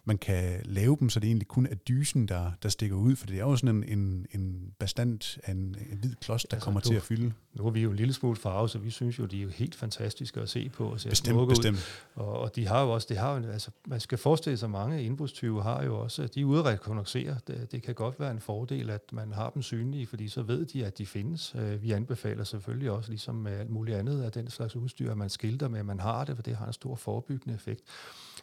[0.04, 3.26] man kan lave dem, så det egentlig kun er dysen, der, der stikker ud, for
[3.26, 6.64] det er jo sådan en, en, en bestand af en, en hvid klods, der altså,
[6.64, 7.32] kommer du, til at fylde.
[7.54, 9.48] Nu er vi jo en lille smule farve, så vi synes jo, de er jo
[9.48, 10.84] helt fantastiske at se på.
[10.84, 11.76] Og bestemt, bestemt.
[12.16, 12.22] Ud.
[12.22, 15.02] Og, og de har jo også, det har jo, altså, man skal forestille sig, mange
[15.02, 17.36] indbrudstyve har jo også, de er ude at rekognosere.
[17.46, 20.66] Det, det kan godt være en fordel, at man har dem synlige, fordi så ved
[20.66, 21.54] de, at de findes.
[21.58, 25.30] Øh, vi anbefaler selvfølgelig også, ligesom med alt muligt andet af den slags udstyr, man
[25.30, 27.82] skilter med, at man har det, for det har en stor forebyggende effekt.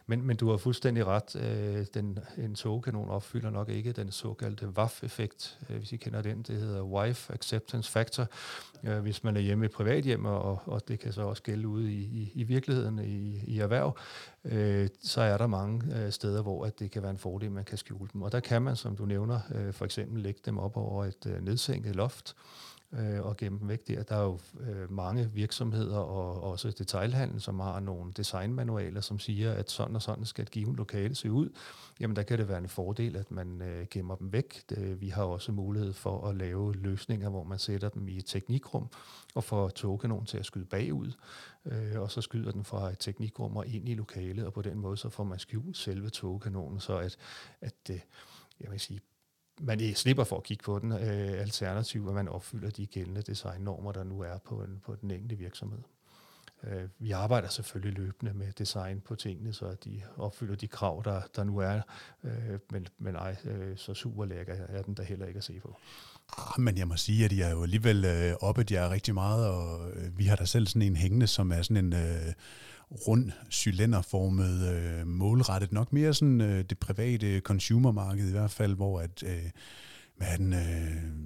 [0.06, 1.36] Men, men du har fuldstændig ret.
[1.36, 6.42] Øh, den, en togkanon opfylder nok ikke den såkaldte WAF-effekt, øh, hvis I kender den.
[6.42, 8.26] Det hedder Wife Acceptance Factor.
[8.84, 11.92] Øh, hvis man er hjemme i privathjem, og, og det kan så også gælde ude
[11.92, 13.98] i, i, i virkeligheden, i, i erhverv,
[14.44, 17.64] øh, så er der mange øh, steder, hvor at det kan være en fordel, man
[17.64, 18.22] kan skjule dem.
[18.22, 21.26] Og der kan man, som du nævner, øh, for eksempel lægge dem op over et
[21.26, 22.36] øh, nedsænket loft,
[22.92, 24.02] øh, og gemme dem væk der.
[24.02, 29.52] Der er jo øh, mange virksomheder og også detailhandel, som har nogle designmanualer, som siger,
[29.52, 31.48] at sådan og sådan skal et givet lokale se ud.
[32.00, 34.62] Jamen der kan det være en fordel, at man øh, gemmer dem væk.
[34.70, 38.26] Det, vi har også mulighed for at lave løsninger, hvor man sætter dem i et
[38.26, 38.88] teknikrum
[39.34, 41.12] og får togkanonen til at skyde bagud,
[41.64, 44.78] øh, og så skyder den fra et teknikrum og ind i lokalet, og på den
[44.78, 47.16] måde så får man skjult selve togkanonen, så at,
[47.60, 48.00] at øh,
[48.60, 49.00] jeg vil sige,
[49.60, 53.92] man slipper for at kigge på den, øh, alternativ, at man opfylder de gældende designnormer,
[53.92, 55.78] der nu er på, en, på den enkelte virksomhed.
[56.64, 61.20] Øh, vi arbejder selvfølgelig løbende med design på tingene, så de opfylder de krav, der,
[61.36, 61.80] der nu er,
[62.24, 65.60] øh, men, men ej, øh, så super lækker er den der heller ikke at se
[65.60, 65.76] på.
[66.38, 69.14] Ah, men jeg må sige, at de er jo alligevel øh, oppe, de er rigtig
[69.14, 72.32] meget, og øh, vi har da selv sådan en hængende, som er sådan en øh,
[72.90, 79.00] rund, cylinderformet, øh, målrettet, nok mere sådan øh, det private consumermarked i hvert fald, hvor
[79.00, 79.22] at...
[79.22, 79.50] Øh,
[80.18, 81.18] men øh,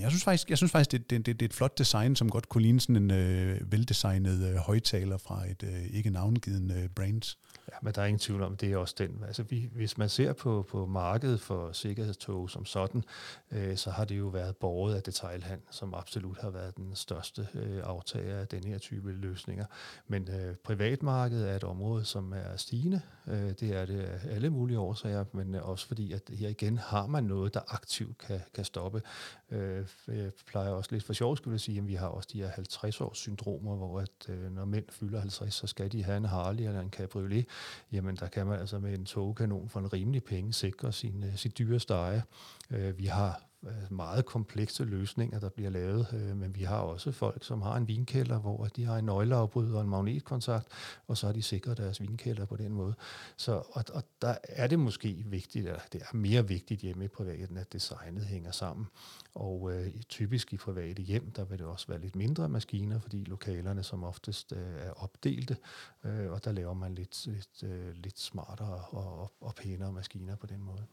[0.00, 2.30] jeg synes faktisk, jeg synes faktisk det, det, det, det er et flot design, som
[2.30, 6.88] godt kunne ligne sådan en øh, veldesignet øh, højtaler fra et øh, ikke navngivet øh,
[6.88, 7.36] brand.
[7.72, 9.24] Ja, men der er ingen tvivl om, det er også den.
[9.26, 13.04] Altså, vi, hvis man ser på, på markedet for sikkerhedstog som sådan,
[13.52, 17.48] øh, så har det jo været borget af detailhandel, som absolut har været den største
[17.54, 19.64] øh, aftager af den her type løsninger.
[20.08, 23.00] Men øh, privatmarkedet er et område, som er stigende.
[23.26, 27.06] Øh, det er det af alle mulige årsager, men også fordi, at her igen har
[27.06, 29.02] man noget, der aktivt kan, kan stoppe.
[29.50, 32.38] Øh, jeg plejer også lidt for sjov skulle jeg sige, at vi har også de
[32.38, 36.24] her 50-års syndromer, hvor at, øh, når mænd fylder 50, så skal de have en
[36.24, 37.46] Harley eller en Cabriolet
[37.92, 41.36] jamen der kan man altså med en togkanon for en rimelig penge sikre sin, øh,
[41.36, 42.22] sit dyre stege.
[42.70, 47.12] Uh, vi har Øh, meget komplekse løsninger, der bliver lavet, øh, men vi har også
[47.12, 50.66] folk, som har en vinkælder, hvor de har en nøgleafbryder og en magnetkontakt,
[51.06, 52.94] og så har de sikret deres vinkælder på den måde.
[53.36, 57.08] Så, og, og der er det måske vigtigt, eller det er mere vigtigt hjemme i
[57.08, 58.86] privaten, at designet hænger sammen.
[59.34, 63.24] Og øh, typisk i private hjem, der vil det også være lidt mindre maskiner, fordi
[63.24, 65.56] lokalerne som oftest øh, er opdelte,
[66.04, 70.36] øh, og der laver man lidt, lidt, øh, lidt smartere og, og, og pænere maskiner
[70.36, 70.86] på den måde.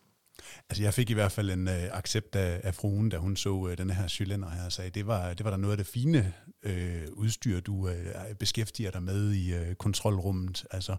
[0.69, 3.67] Altså jeg fik i hvert fald en øh, accept af, af fruen, da hun så
[3.67, 5.87] øh, den her cylinder her, og sagde, det var, det var der noget af det
[5.87, 10.65] fine øh, udstyr, du øh, beskæftiger dig med i øh, kontrolrummet.
[10.71, 10.95] Altså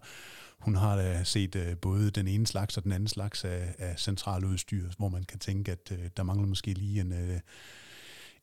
[0.59, 3.99] hun har da set øh, både den ene slags og den anden slags af, af
[3.99, 7.39] centrale udstyr, hvor man kan tænke, at øh, der mangler måske lige en, øh,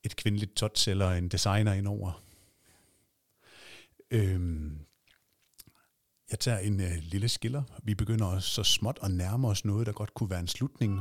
[0.05, 2.23] et kvindeligt touch eller en designer indover.
[4.11, 4.79] Øhm,
[6.31, 7.63] jeg tager en øh, lille skiller.
[7.85, 11.01] Vi begynder også så småt at nærme os noget, der godt kunne være en slutning.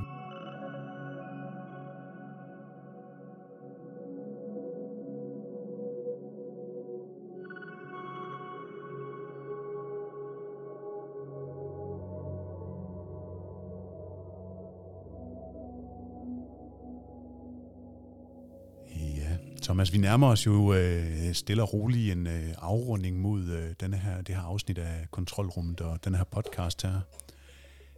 [19.65, 23.97] Thomas, vi nærmer os jo øh, stille og roligt en øh, afrunding mod øh, denne
[23.97, 26.99] her, det her afsnit af Kontrolrummet og den her podcast her.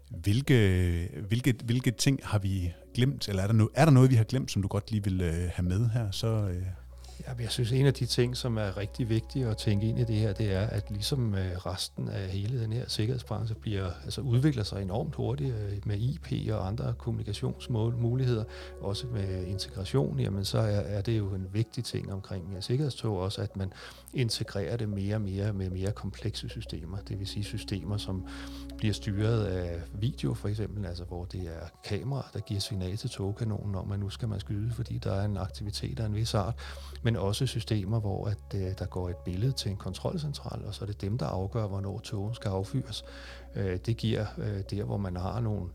[0.10, 4.16] Hvilke, hvilke, hvilke ting har vi glemt, eller er der, no, er der noget, vi
[4.16, 6.12] har glemt, som du godt lige vil øh, have med her?
[6.12, 6.66] Så, øh,
[7.26, 10.04] Ja, jeg synes, en af de ting, som er rigtig vigtige at tænke ind i
[10.04, 14.22] det her, det er, at ligesom øh, resten af hele den her sikkerhedsbranche bliver, altså
[14.22, 18.44] udvikler sig enormt hurtigt øh, med IP og andre kommunikationsmuligheder,
[18.82, 23.42] også med integration, jamen så er, er det jo en vigtig ting omkring sikkerhedstog også,
[23.42, 23.74] at man
[24.14, 26.98] integrerer det mere og mere med mere komplekse systemer.
[26.98, 28.28] Det vil sige systemer, som
[28.78, 33.10] bliver styret af video for eksempel, altså hvor det er kamera, der giver signal til
[33.10, 36.34] togkanonen om, at nu skal man skyde, fordi der er en aktivitet af en vis
[36.34, 36.56] art
[37.08, 40.86] men også systemer, hvor at, øh, der går et billede til en kontrolcentral, og så
[40.86, 43.06] er det dem, der afgør, hvornår togen skal affyres.
[43.56, 45.70] Øh, det giver øh, der, hvor man har nogle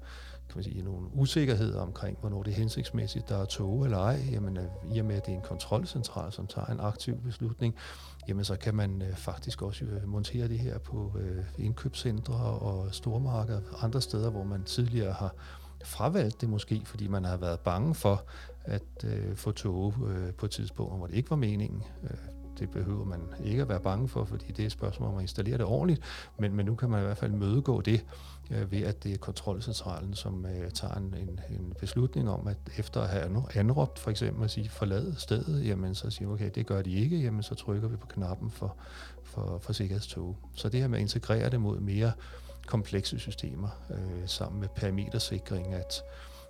[0.48, 4.20] kan man sige, nogle usikkerheder omkring, hvornår det er hensigtsmæssigt, der er tog eller ej,
[4.30, 4.64] jamen øh,
[4.94, 7.74] i og med, at det er en kontrolcentral, som tager en aktiv beslutning,
[8.28, 12.94] jamen så kan man øh, faktisk også øh, montere det her på øh, indkøbscentre og
[12.94, 15.34] stormarkeder, andre steder, hvor man tidligere har
[15.84, 18.24] fravalgt det måske, fordi man har været bange for
[18.64, 21.82] at øh, få tåge øh, på et tidspunkt, hvor det ikke var meningen.
[22.04, 22.10] Øh,
[22.58, 25.22] det behøver man ikke at være bange for, fordi det er et spørgsmål om at
[25.22, 26.02] installere det ordentligt,
[26.38, 28.04] men, men nu kan man i hvert fald mødegå det
[28.50, 32.56] øh, ved, at det er kontrolcentralen, som øh, tager en, en, en beslutning om, at
[32.76, 36.66] efter at have anråbt for eksempel at sige forlad stedet, jamen så siger okay, det
[36.66, 38.76] gør de ikke, jamen så trykker vi på knappen for,
[39.22, 40.36] for, for sikkerhedstog.
[40.54, 42.12] Så det her med at integrere det mod mere
[42.66, 46.02] komplekse systemer, øh, sammen med parametersikring, at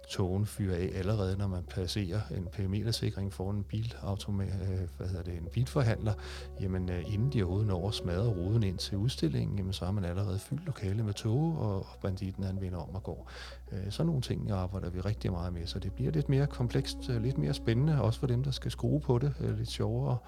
[0.09, 5.23] togen fyrer af allerede, når man placerer en perimetersikring foran en bilautomat, øh, hvad hedder
[5.23, 6.13] det, en bilforhandler,
[6.61, 9.93] jamen øh, inden de overhovedet når at smadre ruden ind til udstillingen, jamen så har
[9.93, 13.31] man allerede fyldt lokale med tog, og banditten han vinder om og går.
[13.73, 17.11] Øh, sådan nogle ting arbejder vi rigtig meget med, så det bliver lidt mere komplekst,
[17.11, 20.19] øh, lidt mere spændende, også for dem, der skal skrue på det, øh, lidt sjovere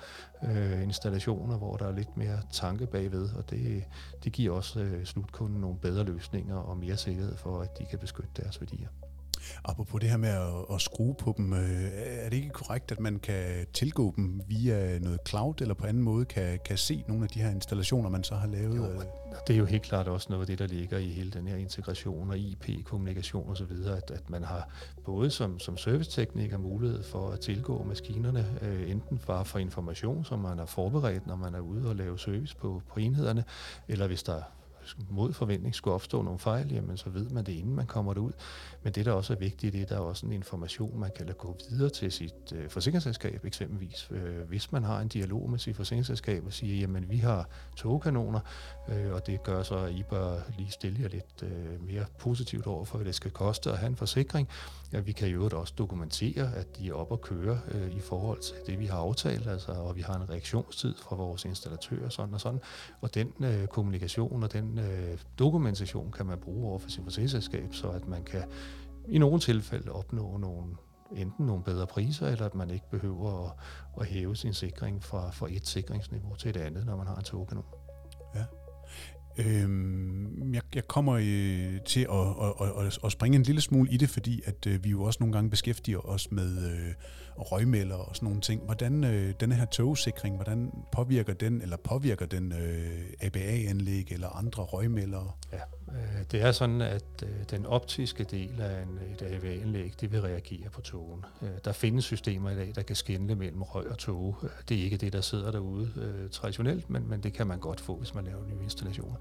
[0.44, 3.84] øh, installationer, hvor der er lidt mere tanke bagved, og det,
[4.24, 7.98] det giver også øh, slutkunden nogle bedre løsninger og mere sikkerhed for, at de kan
[7.98, 8.88] beskytte deres værdier.
[9.64, 13.00] Apropos det her med at, at skrue på dem, øh, er det ikke korrekt, at
[13.00, 17.24] man kan tilgå dem via noget cloud, eller på anden måde kan, kan se nogle
[17.24, 18.76] af de her installationer, man så har lavet?
[18.76, 19.02] Jo,
[19.46, 21.56] det er jo helt klart også noget af det, der ligger i hele den her
[21.56, 24.68] integration og IP-kommunikation osv., at, at man har
[25.04, 30.38] både som, som servicetekniker mulighed for at tilgå maskinerne, øh, enten bare for information, som
[30.38, 33.44] man har forberedt, når man er ude og lave service på, på enhederne,
[33.88, 34.42] eller hvis der
[35.10, 38.32] mod forventning skulle opstå nogle fejl, jamen så ved man det, inden man kommer derud.
[38.82, 41.26] Men det, der også er vigtigt, det er, der er også en information, man kan
[41.26, 44.08] lade gå videre til sit øh, forsikringsselskab eksempelvis.
[44.10, 48.40] Øh, hvis man har en dialog med sit forsikringsselskab og siger, jamen vi har togkanoner,
[48.88, 52.66] øh, og det gør så, at I bør lige stille jer lidt øh, mere positivt
[52.66, 54.48] over for, hvad det skal koste at have en forsikring.
[54.92, 58.40] Ja, vi kan jo også dokumentere, at de er op og køre øh, i forhold
[58.40, 62.34] til det, vi har aftalt, altså, og vi har en reaktionstid fra vores installatører, sådan
[62.34, 62.60] og sådan.
[63.00, 67.74] Og den øh, kommunikation og den øh, dokumentation kan man bruge over for sin forsikringsselskab,
[67.74, 68.42] så at man kan
[69.08, 70.76] i nogle tilfælde opnå nogle
[71.12, 73.52] enten nogle bedre priser, eller at man ikke behøver at,
[74.00, 77.24] at hæve sin sikring fra, fra et sikringsniveau til et andet, når man har en
[77.24, 77.58] token.
[78.34, 78.44] Ja.
[79.38, 82.26] Øhm, jeg, jeg kommer øh, til at,
[82.60, 85.16] at, at, at springe en lille smule i det, fordi at øh, vi jo også
[85.20, 86.94] nogle gange beskæftiger os med øh,
[87.38, 88.62] røgmælder og sådan nogle ting.
[88.64, 94.62] Hvordan øh, denne her togsikring, hvordan påvirker den, eller påvirker den øh, ABA-anlæg eller andre
[94.62, 95.38] røgmælder?
[95.52, 95.58] Ja,
[95.94, 100.20] Øh, det er sådan, at øh, den optiske del af en, et AV-anlæg, det vil
[100.20, 101.24] reagere på togen.
[101.42, 104.36] Øh, der findes systemer i dag, der kan skinne mellem røg og tog.
[104.42, 107.58] Øh, det er ikke det, der sidder derude øh, traditionelt, men, men det kan man
[107.58, 109.16] godt få, hvis man laver nye installationer.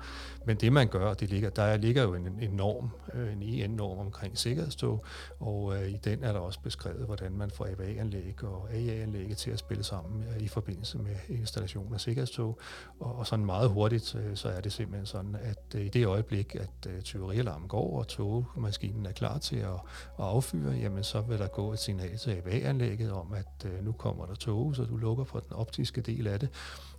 [0.46, 4.00] Men det man gør, det ligger, der ligger jo en, en norm, øh, en EN-norm
[4.00, 5.06] omkring sikkerhedstog,
[5.40, 9.52] og øh, i den er der også beskrevet, hvordan man får AVA-anlæg og AA-anlægget til
[9.52, 12.60] at spille sammen øh, i forbindelse med installation af sikkerhedstog.
[13.00, 16.90] Og, og sådan meget hurtigt, så er det simpelthen sådan, at i det øjeblik, at
[16.90, 19.74] øh, tyverialarmen går, og togmaskinen er klar til at,
[20.20, 24.26] at affyre, jamen så vil der gå et signal til AVA-anlægget om, at nu kommer
[24.26, 26.50] der tog, så du lukker for den optiske del af det,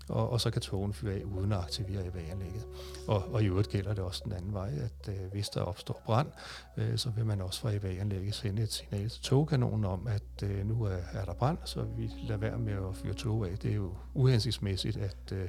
[0.09, 2.67] og, og så kan togen fyre af uden at aktivere ABA-anlægget.
[3.09, 6.03] Og, og i øvrigt gælder det også den anden vej, at øh, hvis der opstår
[6.05, 6.29] brand,
[6.77, 10.67] øh, så vil man også fra ABA-anlægget sende et signal til togkanonen om, at øh,
[10.67, 13.59] nu er, er der brand, så vi lader være med at fyre tog af.
[13.59, 15.49] Det er jo uhensigtsmæssigt, at, øh,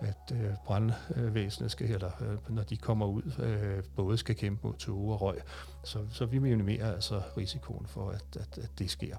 [0.00, 4.74] at øh, brandvæsenet skal, eller øh, når de kommer ud, øh, både skal kæmpe mod
[4.74, 5.38] tog og røg.
[5.84, 9.16] Så, så vi minimerer altså risikoen for, at, at, at det sker.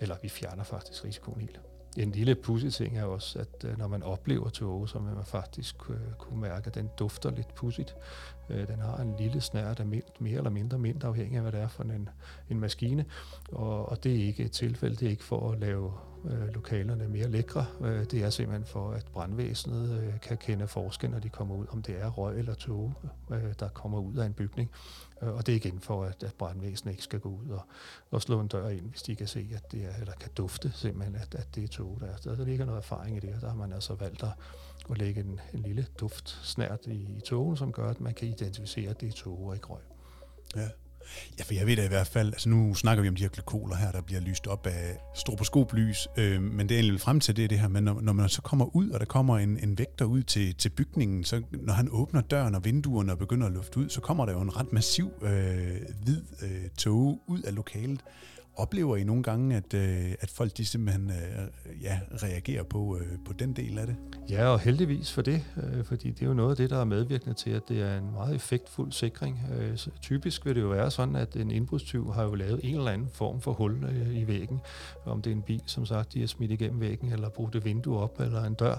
[0.00, 1.60] Eller vi fjerner faktisk risikoen helt.
[1.96, 5.24] En lille pudsig ting er også, at øh, når man oplever tåge, så vil man
[5.24, 7.96] faktisk øh, kunne mærke, at den dufter lidt pudsigt.
[8.50, 11.52] Øh, den har en lille snært af mint, mere eller mindre mint, afhængig af, hvad
[11.52, 12.08] det er for en,
[12.50, 13.04] en maskine.
[13.52, 15.92] Og, og det er ikke et tilfælde, det er ikke for at lave
[16.30, 17.66] øh, lokalerne mere lækre.
[17.80, 21.66] Øh, det er simpelthen for, at brandvæsenet øh, kan kende forskel, når de kommer ud,
[21.70, 22.94] om det er røg eller tåge,
[23.30, 24.70] øh, der kommer ud af en bygning.
[25.22, 27.62] Øh, og det er igen for, at, at brandvæsenet ikke skal gå ud og,
[28.10, 30.72] og slå en dør ind, hvis de kan se, at det er, eller kan dufte
[30.74, 32.16] simpelthen, at, at det er tog, der er.
[32.16, 34.32] Der, der ligger noget erfaring i det, og der har man altså valgt at,
[34.90, 38.90] at lægge en, en lille duftsnært i, i togen, som gør, at man kan identificere,
[38.90, 39.82] at det er tog og ikke røg.
[40.56, 40.68] Ja.
[41.38, 43.28] Ja, for jeg ved da i hvert fald, altså nu snakker vi om de her
[43.28, 47.36] glykoler her, der bliver lyst op af stroboskoplys, øh, men det er egentlig frem til
[47.36, 49.78] det, det her, men når, når man så kommer ud, og der kommer en, en
[49.78, 53.52] vægter ud til, til bygningen, så når han åbner døren og vinduerne og begynder at
[53.52, 57.54] lufte ud, så kommer der jo en ret massiv øh, hvid øh, tåge ud af
[57.54, 58.00] lokalet.
[58.58, 63.18] Oplever I nogle gange, at, øh, at folk de simpelthen øh, ja, reagerer på, øh,
[63.26, 63.96] på den del af det?
[64.30, 66.84] Ja, og heldigvis for det, øh, fordi det er jo noget af det, der er
[66.84, 69.40] medvirkende til, at det er en meget effektfuld sikring.
[69.58, 72.74] Øh, så typisk vil det jo være sådan, at en indbrudstyv har jo lavet en
[72.76, 74.60] eller anden form for hul øh, i væggen.
[75.04, 77.64] Om det er en bil, som sagt, de har smidt igennem væggen, eller brugt et
[77.64, 78.76] vindue op, eller en dør.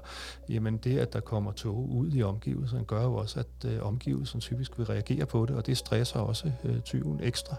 [0.50, 4.42] Jamen det, at der kommer tog ud i omgivelserne, gør jo også, at øh, omgivelserne
[4.42, 7.56] typisk vil reagere på det, og det stresser også øh, tyven ekstra.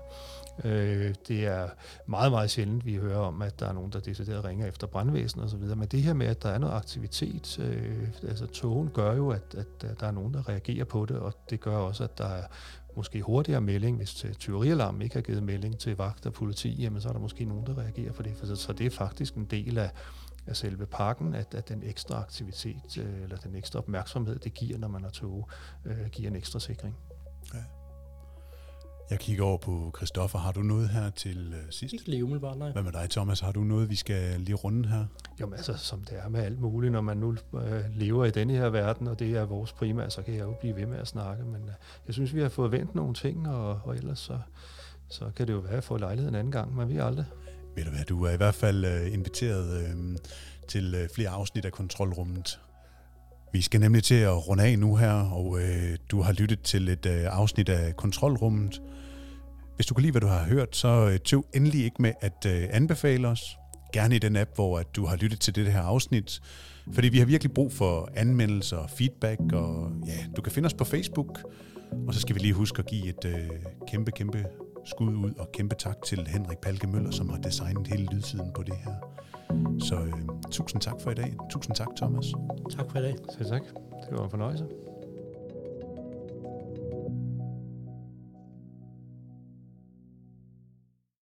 [0.65, 1.69] Øh, det er
[2.07, 5.41] meget, meget sjældent, vi hører om, at der er nogen, der decideret ringer efter brandvæsen
[5.41, 5.77] og så videre.
[5.77, 9.55] Men det her med, at der er noget aktivitet, øh, altså togen gør jo, at,
[9.55, 12.43] at der er nogen, der reagerer på det, og det gør også, at der er
[12.97, 17.09] måske hurtigere melding, hvis tyverialarmen ikke har givet melding til vagt og politi, jamen så
[17.09, 18.59] er der måske nogen, der reagerer på det.
[18.59, 19.91] Så det er faktisk en del af,
[20.47, 24.79] af selve pakken, at, at den ekstra aktivitet øh, eller den ekstra opmærksomhed, det giver,
[24.79, 25.49] når man er tog,
[25.85, 26.97] øh, giver en ekstra sikring.
[27.55, 27.78] Ja.
[29.11, 30.39] Jeg kigger over på Christoffer.
[30.39, 31.93] Har du noget her til uh, sidst?
[31.93, 32.73] Ikke lige umiddelbart, nej.
[32.73, 33.41] Hvad med dig, Thomas?
[33.41, 35.05] Har du noget, vi skal lige runde her?
[35.41, 38.53] Jo, altså, som det er med alt muligt, når man nu øh, lever i denne
[38.53, 41.09] her verden, og det er vores primære, så kan jeg jo blive ved med at
[41.09, 41.45] snakke.
[41.45, 41.75] Men øh,
[42.07, 44.39] jeg synes, vi har fået vendt nogle ting, og, og ellers så,
[45.09, 46.77] så kan det jo være, at jeg får lejlighed en anden gang.
[46.77, 47.25] Man ved aldrig.
[47.77, 50.17] Ved du hvad, du er i hvert fald uh, inviteret uh,
[50.69, 52.59] til flere afsnit af Kontrolrummet.
[53.53, 56.89] Vi skal nemlig til at runde af nu her, og øh, du har lyttet til
[56.89, 58.83] et øh, afsnit af Kontrolrummet.
[59.79, 62.47] Hvis du kan lide, hvad du har hørt, så øh, tøv endelig ikke med at
[62.47, 63.57] øh, anbefale os.
[63.93, 66.41] Gerne i den app, hvor at du har lyttet til det her afsnit.
[66.93, 70.75] Fordi vi har virkelig brug for anmeldelser og feedback, og ja, du kan finde os
[70.75, 71.39] på Facebook.
[72.07, 73.49] Og så skal vi lige huske at give et øh,
[73.89, 74.47] kæmpe, kæmpe
[74.85, 78.63] skud ud, og kæmpe tak til Henrik Palke Møller, som har designet hele lydsiden på
[78.63, 78.95] det her.
[79.81, 81.35] Så øh, tusind tak for i dag.
[81.51, 82.27] Tusind tak, Thomas.
[82.77, 83.15] Tak for i dag.
[83.39, 83.63] Selv tak.
[84.11, 84.65] Det var en fornøjelse.